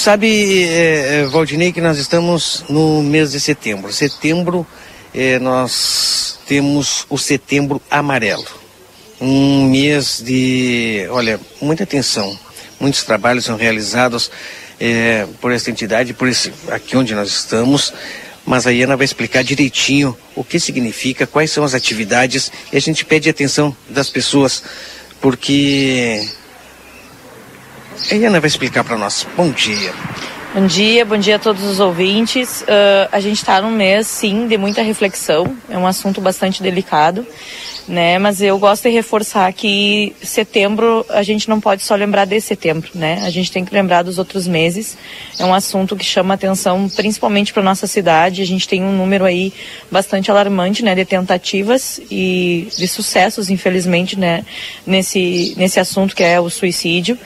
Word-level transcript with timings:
Sabe, 0.00 0.64
é, 0.64 1.26
Valdinei, 1.26 1.74
que 1.74 1.80
nós 1.82 1.98
estamos 1.98 2.64
no 2.70 3.02
mês 3.02 3.32
de 3.32 3.38
setembro. 3.38 3.92
Setembro, 3.92 4.66
é, 5.14 5.38
nós 5.38 6.38
temos 6.46 7.04
o 7.10 7.18
setembro 7.18 7.82
amarelo. 7.90 8.46
Um 9.20 9.68
mês 9.68 10.22
de, 10.24 11.06
olha, 11.10 11.38
muita 11.60 11.82
atenção. 11.82 12.34
Muitos 12.80 13.04
trabalhos 13.04 13.44
são 13.44 13.58
realizados 13.58 14.30
é, 14.80 15.26
por 15.38 15.52
essa 15.52 15.70
entidade, 15.70 16.14
por 16.14 16.28
esse, 16.28 16.50
aqui 16.70 16.96
onde 16.96 17.14
nós 17.14 17.28
estamos. 17.28 17.92
Mas 18.46 18.66
a 18.66 18.70
Iana 18.70 18.96
vai 18.96 19.04
explicar 19.04 19.44
direitinho 19.44 20.16
o 20.34 20.42
que 20.42 20.58
significa, 20.58 21.26
quais 21.26 21.50
são 21.50 21.62
as 21.62 21.74
atividades 21.74 22.50
e 22.72 22.76
a 22.78 22.80
gente 22.80 23.04
pede 23.04 23.28
atenção 23.28 23.76
das 23.86 24.08
pessoas, 24.08 24.62
porque 25.20 26.26
a 28.10 28.14
Iana 28.14 28.40
vai 28.40 28.48
explicar 28.48 28.84
para 28.84 28.96
nós. 28.96 29.26
Bom 29.36 29.50
dia. 29.50 29.92
Bom 30.52 30.66
dia, 30.66 31.04
bom 31.04 31.16
dia 31.16 31.36
a 31.36 31.38
todos 31.38 31.62
os 31.62 31.78
ouvintes. 31.78 32.62
Uh, 32.62 33.08
a 33.12 33.20
gente 33.20 33.36
está 33.36 33.60
num 33.60 33.70
mês, 33.70 34.08
sim, 34.08 34.48
de 34.48 34.58
muita 34.58 34.82
reflexão. 34.82 35.56
É 35.68 35.78
um 35.78 35.86
assunto 35.86 36.20
bastante 36.20 36.60
delicado, 36.60 37.24
né? 37.86 38.18
Mas 38.18 38.42
eu 38.42 38.58
gosto 38.58 38.82
de 38.82 38.88
reforçar 38.88 39.52
que 39.52 40.12
setembro 40.20 41.06
a 41.08 41.22
gente 41.22 41.48
não 41.48 41.60
pode 41.60 41.84
só 41.84 41.94
lembrar 41.94 42.24
de 42.24 42.40
setembro, 42.40 42.90
né? 42.96 43.22
A 43.24 43.30
gente 43.30 43.52
tem 43.52 43.64
que 43.64 43.72
lembrar 43.72 44.02
dos 44.02 44.18
outros 44.18 44.48
meses. 44.48 44.98
É 45.38 45.44
um 45.44 45.54
assunto 45.54 45.94
que 45.94 46.04
chama 46.04 46.34
atenção, 46.34 46.88
principalmente 46.88 47.52
para 47.52 47.62
nossa 47.62 47.86
cidade. 47.86 48.42
A 48.42 48.46
gente 48.46 48.66
tem 48.66 48.82
um 48.82 48.96
número 48.96 49.24
aí 49.24 49.52
bastante 49.88 50.32
alarmante, 50.32 50.84
né, 50.84 50.96
de 50.96 51.04
tentativas 51.04 52.00
e 52.10 52.66
de 52.76 52.88
sucessos, 52.88 53.50
infelizmente, 53.50 54.18
né, 54.18 54.44
nesse 54.84 55.54
nesse 55.56 55.78
assunto 55.78 56.16
que 56.16 56.24
é 56.24 56.40
o 56.40 56.50
suicídio 56.50 57.16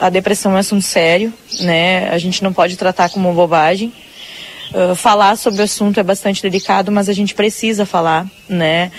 a 0.00 0.08
depressão 0.08 0.52
é 0.52 0.54
um 0.54 0.58
assunto 0.58 0.82
sério, 0.82 1.32
né? 1.60 2.08
A 2.08 2.18
gente 2.18 2.42
não 2.42 2.52
pode 2.52 2.76
tratar 2.76 3.10
como 3.10 3.32
bobagem. 3.34 3.92
Uh, 4.72 4.94
falar 4.94 5.36
sobre 5.36 5.60
o 5.60 5.64
assunto 5.64 6.00
é 6.00 6.02
bastante 6.02 6.40
delicado, 6.40 6.90
mas 6.90 7.08
a 7.08 7.12
gente 7.12 7.34
precisa 7.34 7.84
falar, 7.84 8.26
né? 8.48 8.90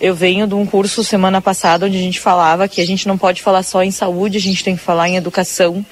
Eu 0.00 0.14
venho 0.14 0.46
de 0.46 0.54
um 0.54 0.64
curso 0.64 1.04
semana 1.04 1.42
passada 1.42 1.84
onde 1.84 1.98
a 1.98 2.00
gente 2.00 2.18
falava 2.18 2.66
que 2.66 2.80
a 2.80 2.86
gente 2.86 3.06
não 3.06 3.18
pode 3.18 3.42
falar 3.42 3.62
só 3.62 3.82
em 3.82 3.90
saúde, 3.90 4.38
a 4.38 4.40
gente 4.40 4.64
tem 4.64 4.74
que 4.74 4.82
falar 4.82 5.10
em 5.10 5.16
educação. 5.16 5.84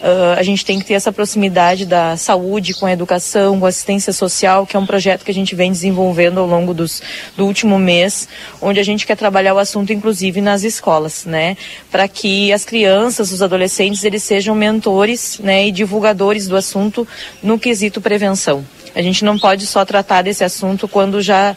Uh, 0.00 0.32
a 0.36 0.42
gente 0.42 0.64
tem 0.64 0.80
que 0.80 0.84
ter 0.84 0.94
essa 0.94 1.12
proximidade 1.12 1.86
da 1.86 2.16
saúde 2.16 2.74
com 2.74 2.84
a 2.84 2.92
educação, 2.92 3.60
com 3.60 3.64
a 3.64 3.68
assistência 3.68 4.12
social, 4.12 4.66
que 4.66 4.76
é 4.76 4.80
um 4.80 4.84
projeto 4.84 5.24
que 5.24 5.30
a 5.30 5.34
gente 5.34 5.54
vem 5.54 5.70
desenvolvendo 5.70 6.40
ao 6.40 6.48
longo 6.48 6.74
dos, 6.74 7.00
do 7.36 7.46
último 7.46 7.78
mês, 7.78 8.28
onde 8.60 8.80
a 8.80 8.84
gente 8.84 9.06
quer 9.06 9.16
trabalhar 9.16 9.54
o 9.54 9.58
assunto, 9.58 9.92
inclusive, 9.92 10.40
nas 10.40 10.64
escolas, 10.64 11.24
né? 11.24 11.56
Para 11.92 12.08
que 12.08 12.52
as 12.52 12.64
crianças, 12.64 13.30
os 13.30 13.40
adolescentes, 13.40 14.02
eles 14.02 14.24
sejam 14.24 14.56
mentores 14.56 15.38
né, 15.38 15.68
e 15.68 15.70
divulgadores 15.70 16.48
do 16.48 16.56
assunto 16.56 17.06
no 17.40 17.56
quesito 17.56 18.00
prevenção. 18.00 18.64
A 18.94 19.02
gente 19.02 19.24
não 19.24 19.38
pode 19.38 19.66
só 19.66 19.84
tratar 19.84 20.22
desse 20.22 20.44
assunto 20.44 20.86
quando 20.86 21.20
já 21.20 21.56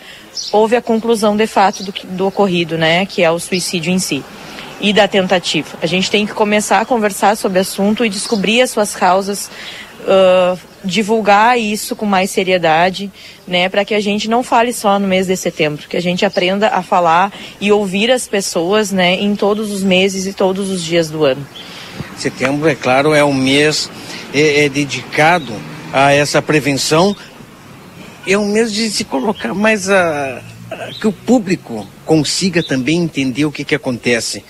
houve 0.52 0.76
a 0.76 0.82
conclusão 0.82 1.38
de 1.38 1.46
fato 1.46 1.84
do, 1.84 1.94
do 2.04 2.28
ocorrido, 2.28 2.78
né, 2.78 3.06
que 3.06 3.22
é 3.22 3.30
o 3.30 3.40
suicídio 3.40 3.92
em 3.92 4.00
si 4.00 4.24
e 4.80 4.94
da 4.94 5.08
tentativa. 5.08 5.78
A 5.82 5.86
gente 5.86 6.10
tem 6.10 6.26
que 6.26 6.34
começar 6.34 6.82
a 6.82 6.86
conversar 6.86 7.36
sobre 7.36 7.58
o 7.58 7.62
assunto 7.62 8.06
e 8.06 8.10
descobrir 8.10 8.62
as 8.62 8.70
suas 8.70 8.96
causas, 8.96 9.50
uh, 10.02 10.58
divulgar 10.84 11.60
isso 11.60 11.96
com 11.96 12.06
mais 12.06 12.30
seriedade, 12.30 13.12
né, 13.48 13.70
para 13.70 13.84
que 13.84 13.94
a 13.94 14.00
gente 14.00 14.30
não 14.30 14.44
fale 14.44 14.72
só 14.74 15.00
no 15.00 15.08
mês 15.08 15.28
de 15.28 15.36
setembro, 15.36 15.88
que 15.88 15.98
a 15.98 16.02
gente 16.02 16.26
aprenda 16.26 16.70
a 16.70 16.82
falar 16.82 17.32
e 17.60 17.72
ouvir 17.72 18.12
as 18.12 18.28
pessoas, 18.28 18.92
né, 18.92 19.16
em 19.16 19.36
todos 19.36 19.72
os 19.72 19.84
meses 19.84 20.26
e 20.26 20.34
todos 20.34 20.70
os 20.70 20.84
dias 20.84 21.10
do 21.10 21.26
ano. 21.26 21.46
Setembro, 22.16 22.68
é 22.70 22.76
claro, 22.76 23.14
é 23.14 23.24
um 23.24 23.34
mês 23.34 23.90
é, 24.34 24.66
é 24.66 24.70
dedicado 24.70 25.54
a 25.94 26.12
essa 26.12 26.42
prevenção, 26.42 27.16
é 28.26 28.38
um 28.38 28.48
mês 28.48 28.74
de 28.74 28.90
se 28.90 29.04
colocar 29.04 29.54
mais 29.54 29.90
a, 29.90 30.42
a, 30.70 30.92
que 31.00 31.08
o 31.08 31.14
público 31.14 31.88
consiga 32.06 32.62
também 32.62 33.02
entender 33.02 33.46
o 33.46 33.52
que, 33.52 33.64
que 33.64 33.76
acontece. 33.76 34.44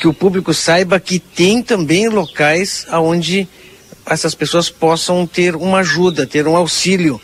Que 0.00 0.08
o 0.08 0.14
público 0.14 0.52
saiba 0.52 0.98
que 0.98 1.18
tem 1.18 1.62
também 1.62 2.08
locais 2.08 2.86
onde 2.90 3.46
essas 4.04 4.34
pessoas 4.34 4.68
possam 4.68 5.26
ter 5.26 5.54
uma 5.54 5.78
ajuda, 5.78 6.26
ter 6.26 6.46
um 6.48 6.56
auxílio, 6.56 7.20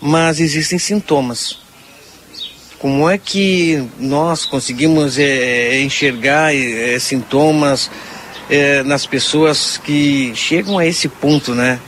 mas 0.00 0.38
existem 0.38 0.78
sintomas. 0.78 1.58
Como 2.78 3.08
é 3.08 3.18
que 3.18 3.82
nós 3.98 4.44
conseguimos 4.44 5.18
é, 5.18 5.80
enxergar 5.80 6.54
é, 6.54 6.98
sintomas 6.98 7.90
é, 8.48 8.82
nas 8.82 9.06
pessoas 9.06 9.78
que 9.78 10.32
chegam 10.34 10.78
a 10.78 10.86
esse 10.86 11.08
ponto, 11.08 11.54
né? 11.54 11.80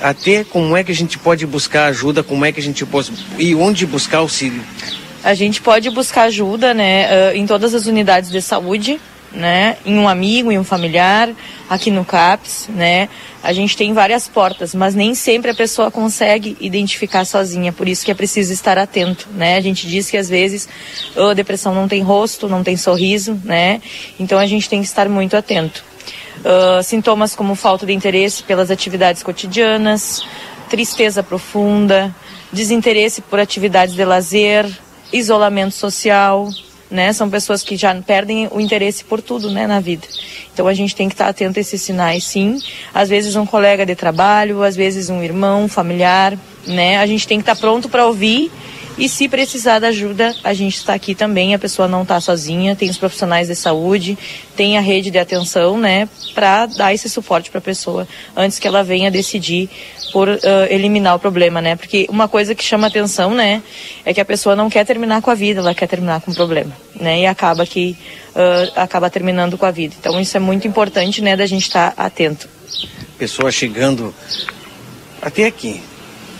Até 0.00 0.44
como 0.44 0.76
é 0.76 0.82
que 0.82 0.92
a 0.92 0.94
gente 0.94 1.18
pode 1.18 1.46
buscar 1.46 1.86
ajuda, 1.86 2.22
como 2.22 2.44
é 2.44 2.52
que 2.52 2.60
a 2.60 2.62
gente 2.62 2.84
pode 2.86 3.12
e 3.38 3.54
onde 3.54 3.86
buscar 3.86 4.18
auxílio? 4.18 4.62
A 5.22 5.34
gente 5.34 5.60
pode 5.60 5.90
buscar 5.90 6.22
ajuda, 6.22 6.72
né, 6.72 7.34
em 7.36 7.46
todas 7.46 7.74
as 7.74 7.86
unidades 7.86 8.30
de 8.30 8.40
saúde, 8.40 8.98
né, 9.32 9.76
em 9.84 9.98
um 9.98 10.08
amigo, 10.08 10.50
em 10.50 10.58
um 10.58 10.64
familiar, 10.64 11.28
aqui 11.68 11.90
no 11.90 12.04
CAPS, 12.04 12.68
né. 12.68 13.08
A 13.42 13.52
gente 13.52 13.76
tem 13.76 13.92
várias 13.92 14.26
portas, 14.26 14.74
mas 14.74 14.94
nem 14.94 15.14
sempre 15.14 15.50
a 15.50 15.54
pessoa 15.54 15.90
consegue 15.90 16.56
identificar 16.60 17.24
sozinha, 17.24 17.72
por 17.72 17.86
isso 17.86 18.04
que 18.04 18.10
é 18.10 18.14
preciso 18.14 18.52
estar 18.52 18.78
atento, 18.78 19.28
né. 19.34 19.56
A 19.56 19.60
gente 19.60 19.86
diz 19.86 20.10
que 20.10 20.16
às 20.16 20.28
vezes 20.28 20.68
a 21.14 21.34
depressão 21.34 21.74
não 21.74 21.86
tem 21.86 22.02
rosto, 22.02 22.48
não 22.48 22.64
tem 22.64 22.76
sorriso, 22.76 23.38
né. 23.44 23.80
Então 24.18 24.38
a 24.38 24.46
gente 24.46 24.68
tem 24.68 24.80
que 24.80 24.88
estar 24.88 25.08
muito 25.08 25.36
atento. 25.36 25.84
Uh, 26.40 26.82
sintomas 26.82 27.34
como 27.34 27.54
falta 27.54 27.84
de 27.84 27.92
interesse 27.92 28.42
pelas 28.42 28.70
atividades 28.70 29.22
cotidianas, 29.22 30.24
tristeza 30.70 31.22
profunda, 31.22 32.14
desinteresse 32.50 33.20
por 33.20 33.38
atividades 33.38 33.94
de 33.94 34.04
lazer, 34.04 34.66
isolamento 35.12 35.74
social, 35.74 36.48
né? 36.90 37.12
São 37.12 37.30
pessoas 37.30 37.62
que 37.62 37.76
já 37.76 37.94
perdem 37.94 38.48
o 38.50 38.60
interesse 38.60 39.04
por 39.04 39.20
tudo, 39.22 39.50
né, 39.50 39.66
na 39.66 39.80
vida. 39.80 40.06
Então 40.52 40.66
a 40.66 40.74
gente 40.74 40.96
tem 40.96 41.08
que 41.08 41.14
estar 41.14 41.28
atento 41.28 41.58
a 41.58 41.60
esses 41.60 41.80
sinais, 41.80 42.24
sim. 42.24 42.58
Às 42.92 43.08
vezes 43.08 43.36
um 43.36 43.46
colega 43.46 43.86
de 43.86 43.94
trabalho, 43.94 44.62
às 44.62 44.74
vezes 44.74 45.10
um 45.10 45.22
irmão, 45.22 45.64
um 45.64 45.68
familiar, 45.68 46.36
né? 46.66 46.98
A 46.98 47.06
gente 47.06 47.26
tem 47.28 47.38
que 47.38 47.42
estar 47.42 47.56
pronto 47.56 47.88
para 47.88 48.06
ouvir 48.06 48.50
e 48.98 49.08
se 49.08 49.28
precisar 49.28 49.78
da 49.78 49.88
ajuda, 49.88 50.34
a 50.44 50.52
gente 50.52 50.76
está 50.76 50.94
aqui 50.94 51.14
também, 51.14 51.54
a 51.54 51.58
pessoa 51.58 51.88
não 51.88 52.02
está 52.02 52.20
sozinha, 52.20 52.76
tem 52.76 52.90
os 52.90 52.98
profissionais 52.98 53.48
de 53.48 53.54
saúde, 53.54 54.18
tem 54.56 54.76
a 54.76 54.80
rede 54.80 55.10
de 55.10 55.18
atenção, 55.18 55.78
né, 55.78 56.08
para 56.34 56.66
dar 56.66 56.92
esse 56.92 57.08
suporte 57.08 57.50
para 57.50 57.58
a 57.58 57.62
pessoa 57.62 58.06
antes 58.36 58.58
que 58.58 58.68
ela 58.68 58.82
venha 58.82 59.10
decidir 59.10 59.68
por 60.12 60.28
uh, 60.28 60.38
eliminar 60.68 61.14
o 61.14 61.18
problema, 61.18 61.60
né? 61.60 61.76
Porque 61.76 62.06
uma 62.10 62.26
coisa 62.28 62.54
que 62.54 62.64
chama 62.64 62.88
atenção, 62.88 63.34
né, 63.34 63.62
é 64.04 64.12
que 64.12 64.20
a 64.20 64.24
pessoa 64.24 64.56
não 64.56 64.68
quer 64.68 64.84
terminar 64.84 65.22
com 65.22 65.30
a 65.30 65.34
vida, 65.34 65.60
ela 65.60 65.74
quer 65.74 65.86
terminar 65.86 66.20
com 66.20 66.30
o 66.30 66.34
problema, 66.34 66.72
né? 66.94 67.20
E 67.20 67.26
acaba 67.26 67.64
que 67.64 67.96
uh, 68.34 68.72
acaba 68.74 69.08
terminando 69.08 69.56
com 69.56 69.66
a 69.66 69.70
vida. 69.70 69.94
Então 69.98 70.20
isso 70.20 70.36
é 70.36 70.40
muito 70.40 70.66
importante, 70.66 71.22
né, 71.22 71.36
da 71.36 71.46
gente 71.46 71.62
estar 71.62 71.92
tá 71.92 72.04
atento. 72.04 72.48
Pessoa 73.18 73.52
chegando 73.52 74.14
até 75.22 75.46
aqui, 75.46 75.80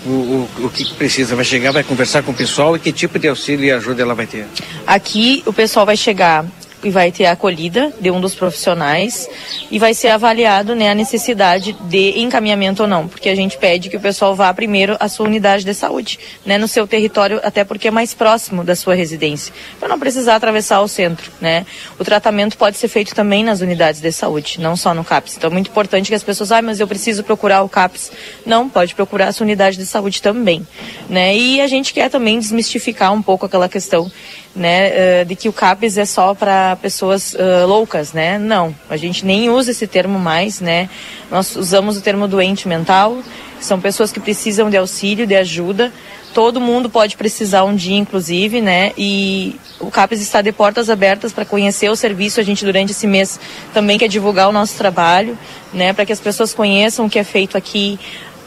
o, 0.06 0.08
o, 0.10 0.66
o, 0.66 0.70
que 0.70 0.94
precisa? 0.94 1.36
Vai 1.36 1.44
chegar, 1.44 1.72
vai 1.72 1.82
conversar 1.82 2.22
com 2.22 2.32
o 2.32 2.34
pessoal 2.34 2.76
e 2.76 2.80
que 2.80 2.92
tipo 2.92 3.18
de 3.18 3.28
auxílio 3.28 3.64
e 3.64 3.70
ajuda 3.70 4.02
ela 4.02 4.14
vai 4.14 4.26
ter? 4.26 4.46
Aqui 4.86 5.42
o 5.46 5.52
pessoal 5.52 5.84
vai 5.84 5.96
chegar 5.96 6.44
e 6.82 6.90
vai 6.90 7.12
ter 7.12 7.26
a 7.26 7.32
acolhida 7.32 7.92
de 8.00 8.10
um 8.10 8.20
dos 8.20 8.34
profissionais 8.34 9.28
e 9.70 9.78
vai 9.78 9.94
ser 9.94 10.08
avaliado 10.08 10.74
né, 10.74 10.90
a 10.90 10.94
necessidade 10.94 11.72
de 11.82 12.20
encaminhamento 12.20 12.82
ou 12.82 12.88
não, 12.88 13.06
porque 13.06 13.28
a 13.28 13.34
gente 13.34 13.58
pede 13.58 13.88
que 13.88 13.96
o 13.96 14.00
pessoal 14.00 14.34
vá 14.34 14.52
primeiro 14.52 14.96
à 14.98 15.08
sua 15.08 15.26
unidade 15.26 15.64
de 15.64 15.74
saúde, 15.74 16.18
né, 16.44 16.58
no 16.58 16.68
seu 16.68 16.86
território, 16.86 17.40
até 17.42 17.64
porque 17.64 17.88
é 17.88 17.90
mais 17.90 18.14
próximo 18.14 18.64
da 18.64 18.74
sua 18.74 18.94
residência, 18.94 19.52
para 19.78 19.88
não 19.88 19.98
precisar 19.98 20.36
atravessar 20.36 20.80
o 20.80 20.88
centro. 20.88 21.30
Né. 21.40 21.66
O 21.98 22.04
tratamento 22.04 22.56
pode 22.56 22.76
ser 22.76 22.88
feito 22.88 23.14
também 23.14 23.44
nas 23.44 23.60
unidades 23.60 24.00
de 24.00 24.12
saúde, 24.12 24.60
não 24.60 24.76
só 24.76 24.94
no 24.94 25.04
CAPS. 25.04 25.36
Então 25.36 25.50
é 25.50 25.52
muito 25.52 25.70
importante 25.70 26.08
que 26.08 26.14
as 26.14 26.22
pessoas, 26.22 26.52
ah, 26.52 26.62
mas 26.62 26.80
eu 26.80 26.88
preciso 26.88 27.22
procurar 27.22 27.62
o 27.62 27.68
CAPS. 27.68 28.12
Não, 28.44 28.68
pode 28.68 28.94
procurar 28.94 29.28
a 29.28 29.32
sua 29.32 29.44
unidade 29.44 29.76
de 29.76 29.86
saúde 29.86 30.22
também. 30.22 30.66
Né. 31.08 31.36
E 31.36 31.60
a 31.60 31.66
gente 31.66 31.92
quer 31.92 32.08
também 32.08 32.38
desmistificar 32.38 33.12
um 33.12 33.22
pouco 33.22 33.46
aquela 33.46 33.68
questão 33.68 34.10
né, 34.54 35.22
uh, 35.22 35.24
de 35.24 35.36
que 35.36 35.48
o 35.48 35.52
CAPES 35.52 35.98
é 35.98 36.04
só 36.04 36.34
para 36.34 36.76
pessoas 36.76 37.34
uh, 37.34 37.66
loucas, 37.66 38.12
né? 38.12 38.38
Não, 38.38 38.74
a 38.88 38.96
gente 38.96 39.24
nem 39.24 39.48
usa 39.48 39.70
esse 39.70 39.86
termo 39.86 40.18
mais, 40.18 40.60
né? 40.60 40.88
Nós 41.30 41.54
usamos 41.54 41.96
o 41.96 42.00
termo 42.00 42.26
doente 42.26 42.66
mental, 42.66 43.18
são 43.60 43.80
pessoas 43.80 44.10
que 44.10 44.18
precisam 44.18 44.70
de 44.70 44.76
auxílio, 44.76 45.26
de 45.26 45.36
ajuda. 45.36 45.92
Todo 46.32 46.60
mundo 46.60 46.88
pode 46.88 47.16
precisar 47.16 47.64
um 47.64 47.74
dia, 47.74 47.96
inclusive, 47.96 48.60
né? 48.60 48.92
E 48.96 49.56
o 49.78 49.90
CAPES 49.90 50.20
está 50.20 50.40
de 50.40 50.52
portas 50.52 50.88
abertas 50.88 51.32
para 51.32 51.44
conhecer 51.44 51.90
o 51.90 51.96
serviço. 51.96 52.40
A 52.40 52.42
gente, 52.42 52.64
durante 52.64 52.92
esse 52.92 53.06
mês, 53.06 53.38
também 53.74 53.98
quer 53.98 54.08
divulgar 54.08 54.48
o 54.48 54.52
nosso 54.52 54.76
trabalho, 54.76 55.36
né? 55.72 55.92
Para 55.92 56.06
que 56.06 56.12
as 56.12 56.20
pessoas 56.20 56.54
conheçam 56.54 57.06
o 57.06 57.10
que 57.10 57.18
é 57.18 57.24
feito 57.24 57.58
aqui, 57.58 57.98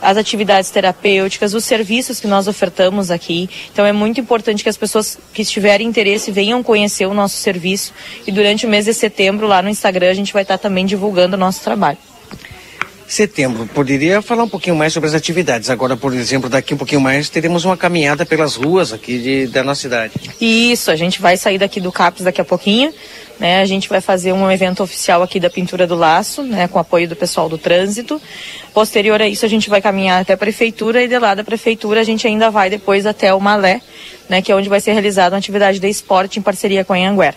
as 0.04 0.18
atividades 0.18 0.70
terapêuticas, 0.70 1.54
os 1.54 1.66
serviços 1.66 2.20
que 2.20 2.28
nós 2.28 2.48
ofertamos 2.48 3.10
aqui. 3.10 3.50
Então 3.72 3.86
é 3.86 3.92
muito 3.92 4.20
importante 4.20 4.62
que 4.62 4.70
as 4.70 4.78
pessoas 4.78 5.18
que 5.34 5.44
tiverem 5.44 5.88
interesse 5.88 6.32
venham 6.32 6.62
conhecer 6.62 7.06
o 7.06 7.14
nosso 7.14 7.38
serviço 7.38 7.94
e 8.28 8.32
durante 8.32 8.66
o 8.66 8.70
mês 8.70 8.86
de 8.86 8.94
setembro 8.94 9.48
lá 9.48 9.62
no 9.62 9.70
Instagram 9.70 10.10
a 10.10 10.14
gente 10.14 10.34
vai 10.34 10.44
estar 10.44 10.58
também 10.58 10.86
divulgando 10.86 11.36
o 11.36 11.40
nosso 11.40 11.64
trabalho. 11.64 11.98
Setembro. 13.14 13.68
Poderia 13.68 14.22
falar 14.22 14.44
um 14.44 14.50
pouquinho 14.50 14.76
mais 14.76 14.92
sobre 14.92 15.08
as 15.08 15.16
atividades. 15.16 15.70
Agora, 15.70 15.96
por 15.96 16.14
exemplo, 16.14 16.50
daqui 16.50 16.74
um 16.74 16.78
pouquinho 16.78 17.02
mais 17.02 17.30
teremos 17.30 17.64
uma 17.64 17.78
caminhada 17.78 18.26
pelas 18.26 18.56
ruas 18.56 18.92
aqui 18.92 19.20
de, 19.20 19.48
da 19.48 19.64
nossa 19.64 19.82
cidade. 19.82 20.14
Isso, 20.42 20.92
a 20.92 20.96
gente 20.96 21.22
vai 21.22 21.38
sair 21.38 21.58
daqui 21.58 21.80
do 21.80 21.92
CAPS 21.92 22.24
daqui 22.24 22.42
a 22.42 22.46
pouquinho. 22.46 22.94
Né, 23.40 23.62
a 23.62 23.66
gente 23.66 23.90
vai 23.90 24.00
fazer 24.00 24.32
um 24.32 24.50
evento 24.50 24.84
oficial 24.84 25.24
aqui 25.24 25.40
da 25.40 25.50
pintura 25.50 25.88
do 25.88 25.96
laço, 25.96 26.44
né, 26.44 26.68
com 26.68 26.78
apoio 26.78 27.10
do 27.10 27.16
pessoal 27.16 27.50
do 27.50 27.58
trânsito. 27.58 28.22
Posterior 28.76 29.20
a 29.20 29.28
isso, 29.28 29.44
a 29.44 29.50
gente 29.50 29.72
vai 29.72 29.82
caminhar 29.82 30.22
até 30.22 30.34
a 30.34 30.38
prefeitura 30.38 31.04
e 31.04 31.08
de 31.08 31.18
lá 31.18 31.34
da 31.34 31.44
prefeitura 31.44 32.02
a 32.02 32.04
gente 32.04 32.28
ainda 32.28 32.52
vai 32.52 32.70
depois 32.70 33.08
até 33.08 33.34
o 33.34 33.40
Malé, 33.40 33.82
né, 34.30 34.40
que 34.40 34.52
é 34.52 34.56
onde 34.56 34.70
vai 34.70 34.80
ser 34.80 34.94
realizada 34.94 35.36
uma 35.36 35.40
atividade 35.40 35.80
de 35.80 35.90
esporte 35.90 36.38
em 36.38 36.44
parceria 36.44 36.86
com 36.86 36.94
a 36.94 36.96
Anhanguera 36.96 37.36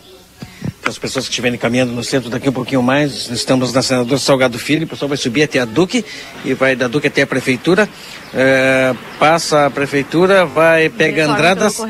para 0.86 0.92
as 0.92 0.98
pessoas 0.98 1.24
que 1.24 1.32
estiverem 1.32 1.58
caminhando 1.58 1.90
no 1.90 2.04
centro 2.04 2.30
daqui 2.30 2.48
um 2.48 2.52
pouquinho 2.52 2.80
mais, 2.80 3.28
estamos 3.28 3.72
na 3.72 3.82
Senador 3.82 4.20
Salgado 4.20 4.56
Filho, 4.56 4.84
o 4.84 4.88
pessoal 4.88 5.08
vai 5.08 5.18
subir 5.18 5.42
até 5.42 5.58
a 5.58 5.64
Duque 5.64 6.04
e 6.44 6.54
vai 6.54 6.76
da 6.76 6.86
Duque 6.86 7.08
até 7.08 7.22
a 7.22 7.26
Prefeitura, 7.26 7.88
é, 8.32 8.94
passa 9.18 9.66
a 9.66 9.70
Prefeitura, 9.70 10.46
vai, 10.46 10.88
pega 10.88 11.26
Andradas 11.26 11.80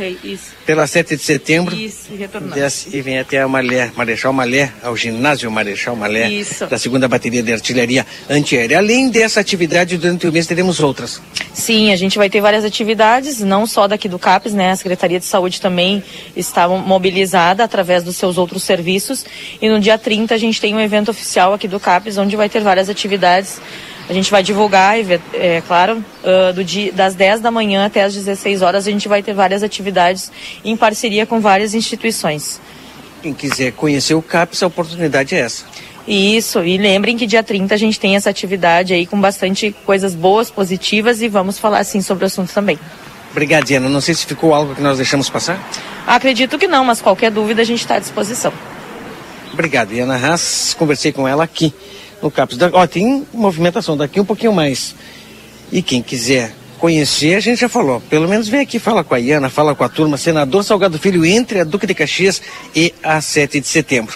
pela 0.64 0.86
7 0.86 1.14
de 1.14 1.22
setembro 1.22 1.76
Isso, 1.76 2.08
e, 2.10 2.26
desce, 2.54 2.96
e 2.96 3.02
vem 3.02 3.18
até 3.18 3.42
a 3.42 3.46
Malé, 3.46 3.92
Marechal 3.94 4.32
Malé, 4.32 4.72
ao 4.82 4.96
ginásio 4.96 5.50
Marechal 5.50 5.94
Malé, 5.94 6.30
Isso. 6.30 6.66
da 6.66 6.78
segunda 6.78 7.06
bateria 7.06 7.42
de 7.42 7.52
artilharia 7.52 8.06
antiaérea. 8.30 8.78
Além 8.78 9.10
dessa 9.10 9.40
atividade, 9.40 9.98
durante 9.98 10.26
o 10.26 10.32
mês 10.32 10.46
teremos 10.46 10.80
outras. 10.80 11.20
Sim, 11.52 11.92
a 11.92 11.96
gente 11.96 12.16
vai 12.16 12.30
ter 12.30 12.40
várias 12.40 12.64
atividades, 12.64 13.40
não 13.40 13.66
só 13.66 13.86
daqui 13.86 14.08
do 14.08 14.18
CAPES, 14.18 14.54
né? 14.54 14.70
A 14.70 14.76
Secretaria 14.76 15.18
de 15.18 15.26
Saúde 15.26 15.60
também 15.60 16.02
está 16.34 16.66
mobilizada 16.66 17.62
através 17.62 18.02
dos 18.02 18.16
seus 18.16 18.38
outros 18.38 18.62
serviços. 18.62 18.85
E 19.60 19.68
no 19.68 19.80
dia 19.80 19.98
30 19.98 20.34
a 20.34 20.38
gente 20.38 20.60
tem 20.60 20.74
um 20.74 20.80
evento 20.80 21.10
oficial 21.10 21.52
aqui 21.52 21.66
do 21.66 21.80
CAPES, 21.80 22.18
onde 22.18 22.36
vai 22.36 22.48
ter 22.48 22.60
várias 22.60 22.88
atividades. 22.88 23.60
A 24.08 24.12
gente 24.12 24.30
vai 24.30 24.42
divulgar, 24.42 24.96
é 25.34 25.62
claro, 25.66 26.04
uh, 26.22 26.52
do 26.52 26.62
dia, 26.62 26.92
das 26.92 27.14
10 27.14 27.40
da 27.40 27.50
manhã 27.50 27.86
até 27.86 28.04
as 28.04 28.14
16 28.14 28.62
horas, 28.62 28.86
a 28.86 28.90
gente 28.90 29.08
vai 29.08 29.22
ter 29.22 29.34
várias 29.34 29.64
atividades 29.64 30.30
em 30.64 30.76
parceria 30.76 31.26
com 31.26 31.40
várias 31.40 31.74
instituições. 31.74 32.60
Quem 33.20 33.34
quiser 33.34 33.72
conhecer 33.72 34.14
o 34.14 34.22
CAPES, 34.22 34.62
a 34.62 34.68
oportunidade 34.68 35.34
é 35.34 35.40
essa. 35.40 35.64
Isso, 36.06 36.62
e 36.62 36.78
lembrem 36.78 37.16
que 37.16 37.26
dia 37.26 37.42
30 37.42 37.74
a 37.74 37.76
gente 37.76 37.98
tem 37.98 38.14
essa 38.14 38.30
atividade 38.30 38.94
aí 38.94 39.06
com 39.06 39.20
bastante 39.20 39.74
coisas 39.84 40.14
boas, 40.14 40.50
positivas 40.50 41.20
e 41.20 41.26
vamos 41.26 41.58
falar 41.58 41.80
assim 41.80 42.00
sobre 42.00 42.22
o 42.24 42.26
assunto 42.26 42.52
também. 42.52 42.78
Obrigado, 43.32 43.64
Diana. 43.64 43.88
Não 43.88 44.00
sei 44.00 44.14
se 44.14 44.24
ficou 44.24 44.54
algo 44.54 44.74
que 44.74 44.80
nós 44.80 44.98
deixamos 44.98 45.28
passar? 45.28 45.60
Acredito 46.06 46.58
que 46.58 46.68
não, 46.68 46.84
mas 46.84 47.02
qualquer 47.02 47.30
dúvida 47.30 47.62
a 47.62 47.64
gente 47.64 47.80
está 47.80 47.96
à 47.96 47.98
disposição. 47.98 48.52
Obrigado, 49.52 49.88
Diana 49.88 50.16
Haas. 50.16 50.74
Conversei 50.78 51.12
com 51.12 51.26
ela 51.26 51.44
aqui 51.44 51.72
no 52.22 52.30
CAPS. 52.30 52.58
Ó, 52.72 52.86
tem 52.86 53.26
movimentação 53.32 53.96
daqui 53.96 54.20
um 54.20 54.24
pouquinho 54.24 54.52
mais. 54.52 54.94
E 55.72 55.82
quem 55.82 56.02
quiser 56.02 56.54
conhecer, 56.78 57.34
a 57.34 57.40
gente 57.40 57.60
já 57.60 57.68
falou. 57.68 58.00
Pelo 58.02 58.28
menos 58.28 58.48
vem 58.48 58.60
aqui, 58.60 58.78
fala 58.78 59.02
com 59.02 59.14
a 59.14 59.18
Iana, 59.18 59.48
fala 59.48 59.74
com 59.74 59.84
a 59.84 59.88
turma. 59.88 60.16
Senador 60.16 60.62
Salgado 60.62 60.98
Filho 60.98 61.24
entre 61.24 61.60
a 61.60 61.64
Duque 61.64 61.86
de 61.86 61.94
Caxias 61.94 62.40
e 62.74 62.94
a 63.02 63.20
7 63.20 63.60
de 63.60 63.66
setembro. 63.66 64.14